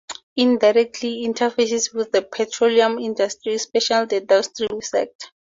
It 0.35 0.59
directly 0.59 1.27
interfaces 1.27 1.93
with 1.93 2.11
the 2.11 2.23
petroleum 2.23 2.97
industry, 2.97 3.53
especially 3.53 4.05
the 4.07 4.21
downstream 4.25 4.81
sector. 4.81 5.27